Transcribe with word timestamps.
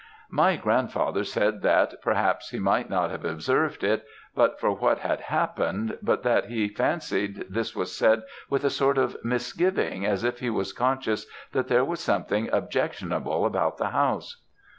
"My 0.31 0.55
grandfather 0.55 1.23
said 1.23 1.61
that, 1.61 2.01
perhaps, 2.01 2.49
he 2.49 2.57
might 2.57 2.89
not 2.89 3.11
have 3.11 3.23
observed 3.23 3.83
it 3.83 4.03
but 4.33 4.59
for 4.59 4.71
what 4.71 4.97
had 4.97 5.19
happened, 5.21 5.99
but 6.01 6.23
that 6.23 6.45
he 6.45 6.69
fancied 6.69 7.45
this 7.47 7.75
was 7.75 7.95
said 7.95 8.23
with 8.49 8.63
a 8.63 8.71
sort 8.71 8.97
of 8.97 9.15
misgiving, 9.23 10.03
as 10.03 10.23
if 10.23 10.39
he 10.39 10.49
was 10.49 10.73
conscious 10.73 11.27
that 11.51 11.67
there 11.67 11.85
was 11.85 11.99
something 11.99 12.49
objectionable 12.51 13.45
about 13.45 13.77
the 13.77 13.89
house. 13.89 14.41